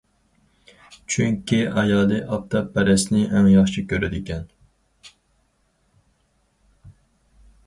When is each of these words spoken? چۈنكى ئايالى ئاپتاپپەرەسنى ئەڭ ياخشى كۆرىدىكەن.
چۈنكى 1.15 1.59
ئايالى 1.81 2.17
ئاپتاپپەرەسنى 2.23 3.21
ئەڭ 3.37 3.51
ياخشى 3.51 3.85
كۆرىدىكەن. 3.93 4.49